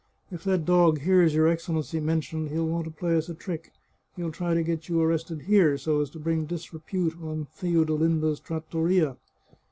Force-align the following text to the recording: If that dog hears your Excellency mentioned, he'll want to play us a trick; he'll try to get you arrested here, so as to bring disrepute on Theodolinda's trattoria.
If 0.31 0.43
that 0.45 0.65
dog 0.65 1.01
hears 1.01 1.35
your 1.35 1.47
Excellency 1.47 1.99
mentioned, 1.99 2.49
he'll 2.49 2.65
want 2.67 2.85
to 2.85 2.89
play 2.89 3.15
us 3.15 3.29
a 3.29 3.35
trick; 3.35 3.71
he'll 4.15 4.31
try 4.31 4.55
to 4.55 4.63
get 4.63 4.89
you 4.89 4.99
arrested 4.99 5.43
here, 5.43 5.77
so 5.77 6.01
as 6.01 6.09
to 6.09 6.19
bring 6.19 6.47
disrepute 6.47 7.21
on 7.21 7.45
Theodolinda's 7.55 8.39
trattoria. 8.39 9.17